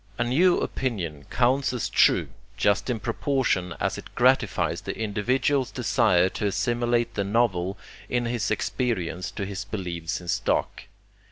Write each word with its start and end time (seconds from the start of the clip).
A 0.17 0.23
new 0.23 0.57
opinion 0.57 1.25
counts 1.29 1.73
as 1.73 1.87
'true' 1.87 2.29
just 2.57 2.89
in 2.89 2.99
proportion 2.99 3.75
as 3.79 3.99
it 3.99 4.15
gratifies 4.15 4.81
the 4.81 4.97
individual's 4.97 5.69
desire 5.69 6.27
to 6.29 6.47
assimilate 6.47 7.13
the 7.13 7.23
novel 7.23 7.77
in 8.09 8.25
his 8.25 8.49
experience 8.49 9.29
to 9.29 9.45
his 9.45 9.63
beliefs 9.63 10.19
in 10.19 10.27
stock. 10.27 10.85